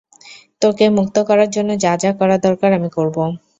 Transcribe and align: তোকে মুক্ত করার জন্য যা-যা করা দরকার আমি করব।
তোকে 0.61 0.85
মুক্ত 0.97 1.15
করার 1.29 1.49
জন্য 1.51 1.69
যা-যা 1.83 2.11
করা 2.19 2.35
দরকার 2.45 2.69
আমি 2.73 2.89
করব। 2.97 3.15